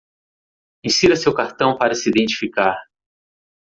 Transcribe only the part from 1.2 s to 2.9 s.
cartão para se identificar.